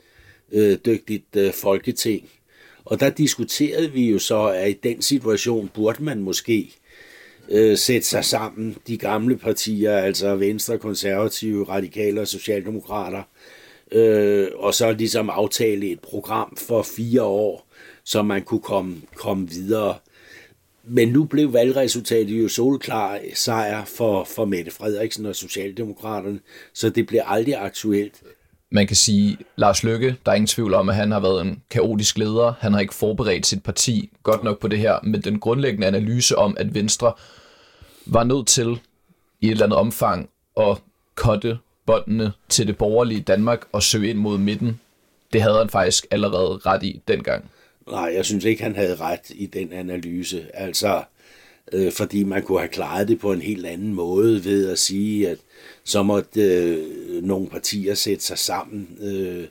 øh, 0.53 0.79
dygtigt 0.87 1.37
øh, 1.37 1.53
folketing? 1.53 2.29
Og 2.85 3.01
der 3.01 3.11
diskuterede 3.11 3.93
vi 3.93 4.11
jo 4.11 4.19
så, 4.19 4.47
at 4.47 4.71
i 4.71 4.79
den 4.83 5.03
situation 5.03 5.71
burde 5.75 6.05
man 6.05 6.21
måske 6.21 6.75
øh, 7.49 7.79
sætte 7.79 8.09
sig 8.09 8.25
sammen, 8.25 8.77
de 8.87 8.97
gamle 8.97 9.37
partier, 9.37 9.97
altså 9.97 10.35
Venstre, 10.35 10.79
Konservative, 10.79 11.65
Radikale 11.65 12.21
og 12.21 12.29
Socialdemokrater, 12.29 13.23
øh, 13.93 14.49
og 14.55 14.75
så 14.75 14.93
ligesom 14.93 15.31
aftale 15.31 15.91
et 15.91 16.01
program 16.01 16.57
for 16.57 16.83
fire 16.83 17.23
år, 17.23 17.69
så 18.05 18.23
man 18.23 18.43
kunne 18.43 18.61
komme, 18.61 18.97
komme 19.15 19.51
videre. 19.51 19.95
Men 20.85 21.09
nu 21.09 21.25
blev 21.25 21.53
valgresultatet 21.53 22.43
jo 22.43 22.49
solklar 22.49 23.19
sejr 23.35 23.85
for, 23.85 24.25
for 24.25 24.45
Mette 24.45 24.71
Frederiksen 24.71 25.27
og 25.27 25.37
Socialdemokraterne, 25.37 26.41
så 26.75 26.89
det 26.89 27.07
blev 27.07 27.21
aldrig 27.25 27.57
aktuelt. 27.57 28.23
Man 28.71 28.87
kan 28.87 28.97
sige, 28.97 29.39
Lars 29.57 29.83
Løkke, 29.83 30.17
der 30.27 30.33
er 30.33 30.37
ingen 30.37 30.47
tvivl 30.47 30.75
om, 30.75 30.89
at 30.89 30.95
han 30.95 31.11
har 31.11 31.21
været 31.21 31.41
en 31.41 31.63
kaotisk 31.71 32.19
leder. 32.19 32.55
Han 32.61 32.73
har 32.73 32.81
ikke 32.81 32.95
forberedt 32.95 33.47
sit 33.47 33.63
parti 33.63 34.11
godt 34.23 34.45
nok 34.45 34.61
på 34.61 34.69
det 34.69 34.79
her, 34.79 34.99
med 35.03 35.21
den 35.21 35.41
grundlæggende 35.41 35.87
analyse 35.87 36.39
om, 36.39 36.57
at 36.59 36.75
Venstre 36.75 37.13
var 38.07 38.25
nødt 38.25 38.47
til 38.47 38.81
i 39.41 39.47
et 39.47 39.51
eller 39.51 39.65
andet 39.65 39.79
omfang 39.79 40.29
at 40.57 40.79
kotte 41.15 41.59
båndene 41.87 42.33
til 42.49 42.67
det 42.67 42.79
borgerlige 42.79 43.21
Danmark 43.21 43.65
og 43.73 43.83
søge 43.83 44.11
ind 44.11 44.19
mod 44.19 44.39
midten. 44.39 44.81
Det 45.33 45.43
havde 45.43 45.59
han 45.59 45.69
faktisk 45.69 46.07
allerede 46.11 46.61
ret 46.67 46.83
i 46.83 47.03
dengang. 47.09 47.51
Nej, 47.91 48.13
jeg 48.15 48.25
synes 48.25 48.45
ikke, 48.45 48.63
han 48.63 48.77
havde 48.77 48.97
ret 48.97 49.31
i 49.31 49.47
den 49.47 49.73
analyse. 49.73 50.47
Altså, 50.55 51.03
øh, 51.73 51.93
fordi 51.93 52.25
man 52.25 52.43
kunne 52.43 52.59
have 52.59 52.69
klaret 52.69 53.09
det 53.09 53.19
på 53.19 53.33
en 53.33 53.43
helt 53.43 53.67
anden 53.67 53.95
måde 53.95 54.45
ved 54.45 54.71
at 54.71 54.79
sige, 54.79 55.29
at 55.29 55.39
så 55.85 56.03
måtte 56.03 56.41
øh, 56.41 57.23
nogle 57.25 57.47
partier 57.47 57.95
sætte 57.95 58.25
sig 58.25 58.39
sammen 58.39 58.89
øh, 59.01 59.45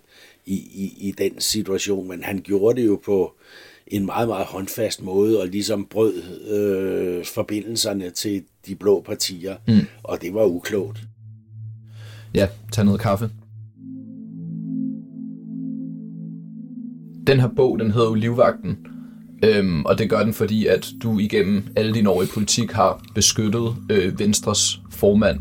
i, 0.45 0.55
i, 0.55 1.07
i 1.07 1.11
den 1.11 1.41
situation. 1.41 2.07
Men 2.07 2.23
han 2.23 2.41
gjorde 2.43 2.81
det 2.81 2.87
jo 2.87 3.01
på 3.05 3.33
en 3.87 4.05
meget, 4.05 4.27
meget 4.27 4.45
håndfast 4.45 5.01
måde 5.01 5.41
og 5.41 5.47
ligesom 5.47 5.85
brød 5.85 6.13
øh, 6.47 7.25
forbindelserne 7.25 8.09
til 8.09 8.43
de 8.67 8.75
blå 8.75 9.01
partier, 9.01 9.55
mm. 9.67 9.87
og 10.03 10.21
det 10.21 10.33
var 10.33 10.45
uklogt. 10.45 10.99
Ja, 12.35 12.47
tag 12.71 12.85
noget 12.85 13.01
kaffe. 13.01 13.29
Den 17.31 17.39
her 17.39 17.49
bog, 17.55 17.79
den 17.79 17.91
hedder 17.91 18.07
jo 18.07 18.13
Livvagten, 18.13 18.77
øhm, 19.43 19.85
og 19.85 19.97
det 19.97 20.09
gør 20.09 20.23
den, 20.23 20.33
fordi 20.33 20.65
at 20.67 20.87
du 21.03 21.19
igennem 21.19 21.63
alle 21.75 21.93
dine 21.93 22.09
år 22.09 22.23
i 22.23 22.25
politik 22.33 22.71
har 22.71 23.03
beskyttet 23.15 23.75
øh, 23.91 24.19
Venstres 24.19 24.81
formand. 24.89 25.39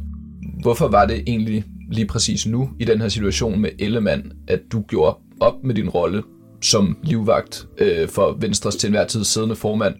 Hvorfor 0.62 0.88
var 0.88 1.06
det 1.06 1.22
egentlig 1.26 1.64
lige 1.92 2.06
præcis 2.06 2.46
nu, 2.46 2.70
i 2.78 2.84
den 2.84 3.00
her 3.00 3.08
situation 3.08 3.60
med 3.60 3.70
Ellemann, 3.78 4.32
at 4.48 4.60
du 4.72 4.80
gjorde 4.88 5.16
op 5.40 5.64
med 5.64 5.74
din 5.74 5.88
rolle 5.88 6.22
som 6.62 6.96
livvagt 7.02 7.66
øh, 7.78 8.08
for 8.08 8.36
Venstres 8.40 8.76
til 8.76 8.86
enhver 8.86 9.06
tid 9.06 9.24
siddende 9.24 9.56
formand? 9.56 9.94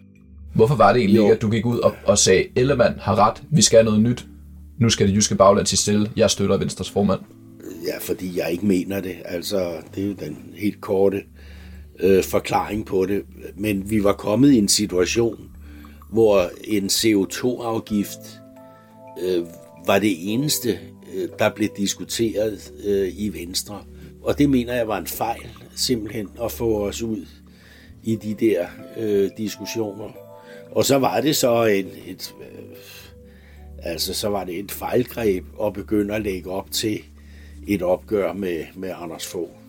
Hvorfor 0.55 0.75
var 0.75 0.93
det 0.93 0.99
egentlig 0.99 1.17
jo. 1.17 1.23
ikke, 1.23 1.35
at 1.35 1.41
du 1.41 1.49
gik 1.49 1.65
ud 1.65 1.79
og, 1.79 1.93
og 2.05 2.17
sagde, 2.17 2.43
Ellemann 2.55 2.95
har 2.99 3.27
ret, 3.27 3.43
vi 3.49 3.61
skal 3.61 3.77
have 3.77 3.85
noget 3.85 4.01
nyt, 4.01 4.25
nu 4.79 4.89
skal 4.89 5.07
det 5.07 5.15
jyske 5.15 5.35
bagland 5.35 5.67
til 5.67 5.77
stille, 5.77 6.09
jeg 6.15 6.29
støtter 6.29 6.57
Venstres 6.57 6.89
formand? 6.89 7.19
Ja, 7.87 7.97
fordi 8.01 8.39
jeg 8.39 8.51
ikke 8.51 8.65
mener 8.65 9.01
det. 9.01 9.15
Altså, 9.25 9.71
det 9.95 10.03
er 10.03 10.07
jo 10.07 10.13
den 10.13 10.37
helt 10.55 10.81
korte 10.81 11.21
øh, 12.01 12.23
forklaring 12.23 12.85
på 12.85 13.05
det. 13.05 13.23
Men 13.55 13.89
vi 13.89 14.03
var 14.03 14.13
kommet 14.13 14.51
i 14.51 14.57
en 14.57 14.67
situation, 14.67 15.51
hvor 16.09 16.49
en 16.63 16.85
CO2-afgift 16.85 18.41
øh, 19.23 19.45
var 19.85 19.99
det 19.99 20.33
eneste, 20.33 20.79
øh, 21.15 21.29
der 21.39 21.49
blev 21.49 21.69
diskuteret 21.77 22.73
øh, 22.85 23.11
i 23.17 23.29
Venstre. 23.29 23.83
Og 24.23 24.37
det 24.37 24.49
mener 24.49 24.73
jeg 24.73 24.87
var 24.87 24.97
en 24.97 25.07
fejl, 25.07 25.47
simpelthen, 25.75 26.29
at 26.43 26.51
få 26.51 26.87
os 26.87 27.01
ud 27.01 27.25
i 28.03 28.15
de 28.15 28.33
der 28.33 28.65
øh, 28.97 29.29
diskussioner. 29.37 30.09
Og 30.71 30.85
så 30.85 30.97
var 30.97 31.21
det 31.21 31.35
så 31.35 31.65
en, 31.65 31.87
et, 32.07 32.35
øh, 32.41 32.77
altså 33.83 34.13
så 34.13 34.27
var 34.27 34.43
det 34.43 34.59
et 34.59 34.71
fejlgreb 34.71 35.45
at 35.63 35.73
begynde 35.73 36.15
at 36.15 36.21
lægge 36.21 36.51
op 36.51 36.71
til 36.71 36.99
et 37.67 37.81
opgør 37.81 38.33
med, 38.33 38.65
med 38.75 38.93
Anders 38.95 39.27
Fogh. 39.27 39.60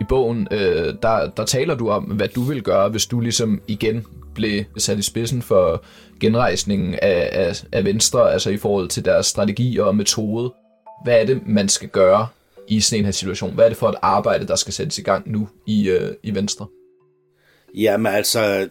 I 0.00 0.04
bogen, 0.08 0.48
øh, 0.50 0.94
der, 1.02 1.30
der 1.36 1.44
taler 1.44 1.74
du 1.74 1.90
om, 1.90 2.04
hvad 2.04 2.28
du 2.28 2.42
vil 2.42 2.62
gøre, 2.62 2.88
hvis 2.88 3.06
du 3.06 3.20
ligesom 3.20 3.62
igen 3.66 4.06
blev 4.34 4.64
sat 4.76 4.98
i 4.98 5.02
spidsen 5.02 5.42
for 5.42 5.84
genrejsningen 6.20 6.94
af, 6.94 7.28
af, 7.32 7.64
af 7.72 7.84
Venstre, 7.84 8.32
altså 8.32 8.50
i 8.50 8.56
forhold 8.56 8.88
til 8.88 9.04
deres 9.04 9.26
strategi 9.26 9.78
og 9.78 9.96
metode. 9.96 10.54
Hvad 11.04 11.20
er 11.20 11.26
det, 11.26 11.46
man 11.46 11.68
skal 11.68 11.88
gøre 11.88 12.26
i 12.68 12.80
sådan 12.80 13.00
en 13.00 13.04
her 13.04 13.12
situation? 13.12 13.54
Hvad 13.54 13.64
er 13.64 13.68
det 13.68 13.78
for 13.78 13.88
et 13.88 13.96
arbejde, 14.02 14.46
der 14.46 14.56
skal 14.56 14.72
sættes 14.72 14.98
i 14.98 15.02
gang 15.02 15.30
nu 15.30 15.48
i, 15.66 15.88
øh, 15.88 16.14
i 16.22 16.34
Venstre? 16.34 16.66
Jamen 17.74 18.14
altså, 18.14 18.68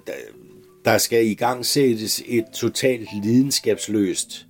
der 0.85 0.97
skal 0.97 1.25
i 1.25 1.33
gang 1.33 1.65
sættes 1.65 2.23
et 2.27 2.45
totalt 2.53 3.07
lidenskabsløst 3.23 4.45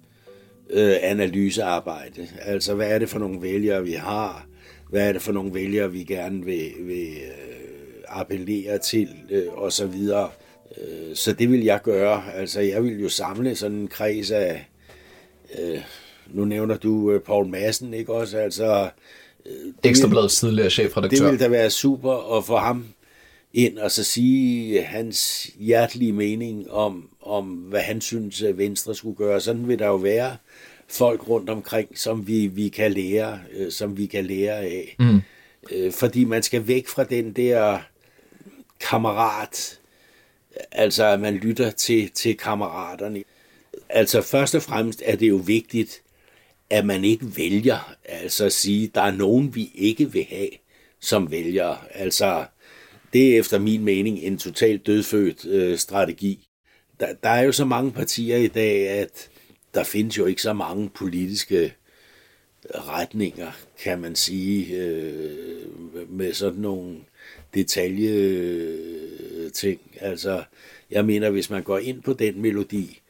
øh, 0.70 0.96
analysearbejde. 1.02 2.28
Altså, 2.42 2.74
hvad 2.74 2.88
er 2.88 3.00
det 3.00 3.10
for 3.10 3.20
nogle 3.20 3.42
vælgere, 3.42 3.84
vi 3.84 3.94
har? 3.94 4.47
Hvad 4.90 5.08
er 5.08 5.14
det 5.14 5.22
for 5.22 5.32
nogle 5.32 5.54
vælgere, 5.54 5.92
vi 5.92 6.04
gerne 6.04 6.46
vil, 6.46 6.72
vil 6.80 7.08
øh, 7.08 8.04
appellere 8.08 8.78
til? 8.78 9.10
Øh, 9.30 9.54
og 9.54 9.74
så 9.74 9.88
videre. 9.88 10.30
Øh, 10.78 11.16
så 11.16 11.34
det 11.34 11.52
vil 11.52 11.64
jeg 11.64 11.82
gøre. 11.84 12.34
Altså, 12.34 12.62
jeg 12.62 12.84
vil 12.84 13.02
jo 13.02 13.10
samle 13.10 13.56
sådan 13.56 13.78
en 13.78 13.88
kreds 13.88 14.32
af... 14.32 14.70
Øh, 15.60 15.80
nu 16.34 16.46
nævner 16.46 16.78
du 16.78 17.12
øh, 17.12 17.22
Paul 17.22 17.48
Madsen, 17.48 17.94
ikke 17.94 18.14
også? 18.14 18.38
Altså, 18.38 18.90
øh, 19.46 19.74
Ekstrabladets 19.84 20.40
tidligere 20.40 20.70
chefredaktør. 20.70 21.24
Det 21.24 21.32
vil 21.32 21.40
da 21.40 21.48
være 21.48 21.70
super 21.70 22.38
at 22.38 22.46
få 22.46 22.58
ham 22.58 22.86
ind 23.54 23.78
og 23.78 23.92
så 23.92 24.04
sige 24.04 24.82
hans 24.82 25.50
hjertelige 25.60 26.14
mening 26.14 26.72
om, 26.72 27.10
om 27.22 27.46
hvad 27.46 27.82
han 27.82 28.02
synes, 28.02 28.42
at 28.42 28.58
Venstre 28.58 28.96
skulle 28.96 29.16
gøre. 29.16 29.42
Sådan 29.42 29.68
vil 29.68 29.80
der 29.80 29.88
jo 29.88 29.96
være 29.96 30.38
folk 30.90 31.30
rundt 31.30 31.50
omkring, 31.50 31.98
som 31.98 32.28
vi, 32.28 32.48
vi 32.48 32.70
kan 32.70 32.92
lære, 32.92 33.40
øh, 33.54 33.72
som 33.72 33.98
vi 33.98 34.06
kan 34.06 34.26
lære 34.26 34.56
af. 34.56 34.96
Mm. 35.00 35.22
Øh, 35.72 35.92
fordi 35.92 36.24
man 36.24 36.44
skal 36.44 36.68
væk 36.68 36.88
fra 36.88 37.04
den 37.04 37.34
der 37.34 37.80
kammerat, 38.80 39.80
altså 40.72 41.06
at 41.06 41.20
man 41.20 41.34
lytter 41.34 41.72
til, 41.72 42.10
til 42.12 42.38
kammeraterne. 42.38 43.24
Altså 43.90 44.22
først 44.22 44.56
og 44.56 44.62
fremmest 44.62 45.04
er 45.06 45.16
det 45.16 45.30
jo 45.30 45.36
vigtigt, 45.36 46.02
at 46.70 46.86
man 46.86 47.04
ikke 47.04 47.38
vælger, 47.38 47.96
altså 48.06 48.46
at 48.46 48.54
sige, 48.54 48.92
der 48.96 49.02
er 49.02 49.12
nogen, 49.12 49.56
vi 49.56 49.72
ikke 49.76 50.12
vil 50.12 50.26
have 50.30 50.50
som 51.00 51.32
vælger. 51.32 51.86
Altså, 51.92 52.46
det 53.14 53.34
er 53.34 53.40
efter 53.40 53.60
min 53.60 53.84
mening 53.84 54.20
en 54.20 54.38
totalt 54.38 54.88
dødfødt 54.88 55.46
øh, 55.46 55.78
strategi. 55.78 56.48
Der, 57.00 57.08
der 57.24 57.30
er 57.30 57.42
jo 57.42 57.52
så 57.52 57.66
mange 57.66 57.92
partier 57.92 58.38
i 58.38 58.48
dag, 58.48 58.90
at 58.90 59.30
der 59.74 59.84
findes 59.84 60.18
jo 60.18 60.26
ikke 60.26 60.42
så 60.42 60.54
mange 60.54 60.90
politiske 60.90 61.74
retninger, 62.76 63.52
kan 63.84 64.00
man 64.00 64.16
sige, 64.16 64.76
øh, 64.76 66.10
med 66.10 66.34
sådan 66.34 66.60
nogle 66.60 66.98
detalje 67.54 68.78
ting. 69.54 69.80
Altså, 70.00 70.44
jeg 70.92 71.06
mener, 71.06 71.30
hvis 71.30 71.50
man 71.50 71.64
går 71.64 71.78
ind 71.78 72.02
på 72.02 72.14
den 72.14 72.42
melodi, 72.42 73.02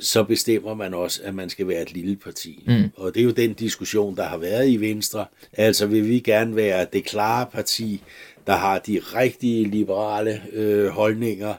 så 0.00 0.24
bestemmer 0.24 0.74
man 0.74 0.94
også, 0.94 1.20
at 1.24 1.34
man 1.34 1.50
skal 1.50 1.68
være 1.68 1.82
et 1.82 1.92
lille 1.92 2.16
parti. 2.16 2.64
Mm. 2.66 2.90
Og 2.96 3.14
det 3.14 3.20
er 3.20 3.24
jo 3.24 3.30
den 3.30 3.52
diskussion, 3.52 4.16
der 4.16 4.22
har 4.22 4.36
været 4.36 4.68
i 4.68 4.76
Venstre. 4.76 5.26
Altså 5.52 5.86
vil 5.86 6.08
vi 6.08 6.20
gerne 6.20 6.56
være 6.56 6.86
det 6.92 7.04
klare 7.04 7.46
parti, 7.52 8.02
der 8.46 8.52
har 8.52 8.78
de 8.78 8.98
rigtige 8.98 9.64
liberale 9.64 10.42
øh, 10.52 10.86
holdninger, 10.86 11.54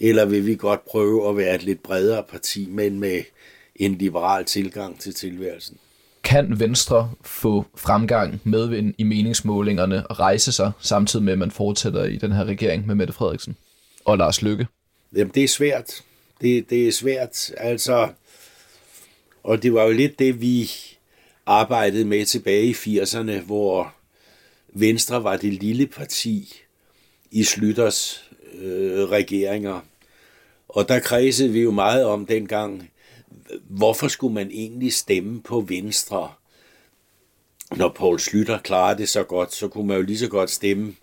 eller 0.00 0.24
vil 0.24 0.46
vi 0.46 0.54
godt 0.56 0.84
prøve 0.84 1.28
at 1.28 1.36
være 1.36 1.54
et 1.54 1.64
lidt 1.64 1.82
bredere 1.82 2.24
parti, 2.30 2.68
men 2.70 3.00
med 3.00 3.22
en 3.78 3.94
liberal 3.94 4.44
tilgang 4.44 5.00
til 5.00 5.14
tilværelsen? 5.14 5.76
Kan 6.24 6.60
Venstre 6.60 7.10
få 7.24 7.64
fremgang 7.76 8.40
med 8.44 8.92
i 8.98 9.02
meningsmålingerne 9.02 10.06
og 10.06 10.20
rejse 10.20 10.52
sig, 10.52 10.72
samtidig 10.80 11.24
med, 11.24 11.32
at 11.32 11.38
man 11.38 11.50
fortsætter 11.50 12.04
i 12.04 12.16
den 12.16 12.32
her 12.32 12.44
regering 12.44 12.86
med 12.86 12.94
Mette 12.94 13.12
Frederiksen 13.12 13.56
og 14.04 14.18
Lars 14.18 14.42
Løkke? 14.42 14.66
Jamen, 15.16 15.32
det 15.34 15.44
er 15.44 15.48
svært. 15.48 16.02
Det, 16.40 16.70
det 16.70 16.88
er 16.88 16.92
svært, 16.92 17.50
altså... 17.56 18.08
Og 19.42 19.62
det 19.62 19.74
var 19.74 19.84
jo 19.84 19.92
lidt 19.92 20.18
det, 20.18 20.40
vi 20.40 20.70
arbejdede 21.46 22.04
med 22.04 22.26
tilbage 22.26 22.64
i 22.64 22.72
80'erne, 22.72 23.40
hvor 23.40 23.94
Venstre 24.72 25.24
var 25.24 25.36
det 25.36 25.52
lille 25.52 25.86
parti 25.86 26.54
i 27.30 27.44
Slytters 27.44 28.24
øh, 28.54 29.04
regeringer. 29.04 29.80
Og 30.68 30.88
der 30.88 31.00
kredsede 31.00 31.52
vi 31.52 31.60
jo 31.60 31.70
meget 31.70 32.04
om 32.04 32.26
dengang, 32.26 32.90
hvorfor 33.68 34.08
skulle 34.08 34.34
man 34.34 34.50
egentlig 34.50 34.92
stemme 34.92 35.42
på 35.42 35.60
Venstre? 35.60 36.32
Når 37.76 37.88
Paul 37.88 38.20
Slytter 38.20 38.58
klarede 38.58 38.98
det 38.98 39.08
så 39.08 39.22
godt, 39.22 39.54
så 39.54 39.68
kunne 39.68 39.86
man 39.86 39.96
jo 39.96 40.02
lige 40.02 40.18
så 40.18 40.28
godt 40.28 40.50
stemme 40.50 40.94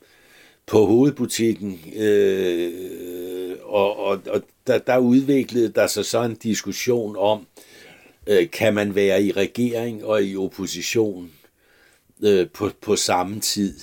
på 0.66 0.86
hovedbutikken. 0.86 1.80
Øh, 1.96 3.58
og 3.64 3.98
og, 3.98 4.22
og 4.30 4.42
der, 4.68 4.78
der 4.78 4.98
udviklede 4.98 5.70
der 5.70 5.88
sig 5.88 6.06
så 6.06 6.24
en 6.24 6.36
diskussion 6.36 7.16
om, 7.18 7.48
øh, 8.28 8.50
kan 8.52 8.74
man 8.74 8.96
være 8.96 9.24
i 9.24 9.32
regering 9.32 10.06
og 10.06 10.24
i 10.24 10.38
opposition 10.38 11.32
øh, 12.24 12.50
på, 12.50 12.70
på 12.82 12.96
samme 12.96 13.40
tid. 13.40 13.80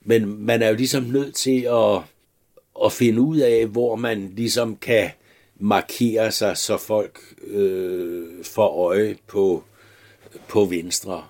Men 0.00 0.44
man 0.44 0.62
er 0.62 0.68
jo 0.68 0.74
ligesom 0.74 1.02
nødt 1.02 1.34
til 1.34 1.60
at, 1.60 2.00
at 2.84 2.92
finde 2.92 3.20
ud 3.20 3.38
af, 3.38 3.66
hvor 3.66 3.96
man 3.96 4.32
ligesom 4.36 4.76
kan 4.76 5.10
markerer 5.60 6.30
sig, 6.30 6.56
så 6.56 6.76
folk 6.76 7.18
øh, 7.46 8.44
får 8.44 8.68
øje 8.68 9.16
på, 9.26 9.64
på 10.48 10.64
Venstre. 10.64 11.24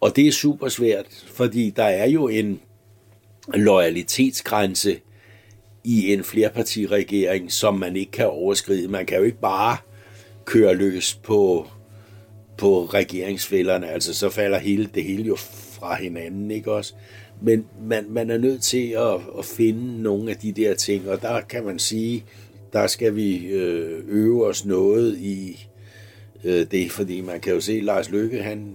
Og 0.00 0.16
det 0.16 0.28
er 0.28 0.32
super 0.32 0.68
svært, 0.68 1.06
fordi 1.26 1.70
der 1.70 1.84
er 1.84 2.06
jo 2.06 2.28
en 2.28 2.60
loyalitetsgrænse 3.54 5.00
i 5.84 6.12
en 6.12 6.24
flerpartiregering, 6.24 7.52
som 7.52 7.74
man 7.78 7.96
ikke 7.96 8.12
kan 8.12 8.28
overskride. 8.28 8.88
Man 8.88 9.06
kan 9.06 9.18
jo 9.18 9.24
ikke 9.24 9.40
bare 9.40 9.76
køre 10.44 10.74
løs 10.74 11.14
på, 11.14 11.66
på 12.58 12.84
regeringsfælderne, 12.84 13.88
altså 13.88 14.14
så 14.14 14.30
falder 14.30 14.58
hele, 14.58 14.90
det 14.94 15.04
hele 15.04 15.22
jo 15.22 15.36
fra 15.36 15.94
hinanden, 15.94 16.50
ikke 16.50 16.72
også? 16.72 16.94
Men 17.42 17.66
man, 17.82 18.06
man 18.08 18.30
er 18.30 18.38
nødt 18.38 18.62
til 18.62 18.88
at, 18.88 19.14
at 19.38 19.44
finde 19.44 20.02
nogle 20.02 20.30
af 20.30 20.36
de 20.36 20.52
der 20.52 20.74
ting, 20.74 21.08
og 21.08 21.22
der 21.22 21.40
kan 21.40 21.64
man 21.64 21.78
sige, 21.78 22.24
der 22.72 22.86
skal 22.86 23.16
vi 23.16 23.46
øh, 23.46 24.04
øve 24.08 24.46
os 24.46 24.64
noget 24.64 25.18
i 25.18 25.68
øh, 26.44 26.66
det, 26.70 26.90
fordi 26.90 27.20
man 27.20 27.40
kan 27.40 27.54
jo 27.54 27.60
se, 27.60 27.72
at 27.72 27.84
Lars 27.84 28.10
Løkke, 28.10 28.42
han, 28.42 28.74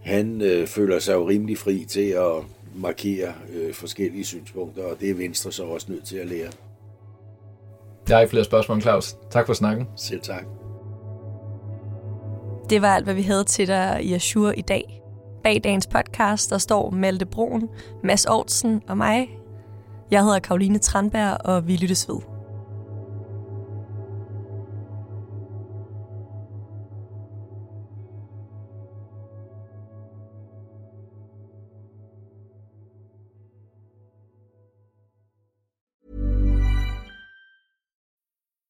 han 0.00 0.42
øh, 0.42 0.66
føler 0.66 0.98
sig 0.98 1.14
jo 1.14 1.28
rimelig 1.28 1.58
fri 1.58 1.84
til 1.88 2.08
at 2.10 2.32
markere 2.74 3.34
øh, 3.54 3.74
forskellige 3.74 4.24
synspunkter, 4.24 4.82
og 4.82 5.00
det 5.00 5.10
er 5.10 5.14
Venstre 5.14 5.52
så 5.52 5.64
også 5.64 5.92
nødt 5.92 6.04
til 6.04 6.16
at 6.16 6.26
lære. 6.26 6.50
Jeg 8.08 8.16
har 8.16 8.20
ikke 8.20 8.30
flere 8.30 8.44
spørgsmål, 8.44 8.80
Claus. 8.80 9.16
Tak 9.30 9.46
for 9.46 9.52
snakken. 9.52 9.88
Selv 9.96 10.20
tak. 10.20 10.44
Det 12.70 12.82
var 12.82 12.94
alt, 12.94 13.04
hvad 13.04 13.14
vi 13.14 13.22
havde 13.22 13.44
til 13.44 13.66
dig 13.66 14.00
i 14.02 14.14
Azure 14.14 14.58
i 14.58 14.62
dag. 14.62 15.02
Bag 15.44 15.60
dagens 15.64 15.86
podcast, 15.86 16.50
der 16.50 16.58
står 16.58 16.90
Malte 16.90 17.26
Broen, 17.26 17.68
Mads 18.04 18.26
Aarhusen 18.26 18.82
og 18.88 18.96
mig. 18.96 19.28
Jeg 20.10 20.22
hedder 20.22 20.38
Karoline 20.38 20.78
Tranberg, 20.78 21.36
og 21.44 21.68
vi 21.68 21.76
lyttes 21.76 22.08
ved. 22.08 22.31